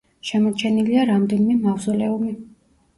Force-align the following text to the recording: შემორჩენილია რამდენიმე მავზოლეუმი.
შემორჩენილია 0.29 1.05
რამდენიმე 1.11 1.61
მავზოლეუმი. 1.69 2.37